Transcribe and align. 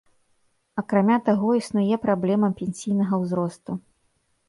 Акрамя 0.83 1.17
таго, 1.27 1.47
існуе 1.61 2.01
праблема 2.07 2.53
пенсійнага 2.65 3.23
ўзросту. 3.25 3.71